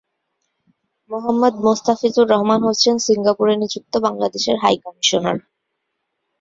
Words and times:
মোহাম্মদ 1.11 1.53
মুস্তাফিজুর 1.65 2.25
রহমান 2.29 2.59
হচ্ছেন 2.67 2.95
সিঙ্গাপুরে 3.05 3.53
নিযুক্ত 3.57 3.93
বাংলাদেশের 4.05 4.55
হাই 4.63 4.75
কমিশনার। 4.83 5.37